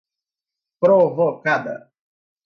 provocada 0.81 1.75